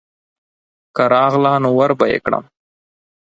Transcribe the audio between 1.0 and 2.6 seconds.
راغله نو وربه یې کړم.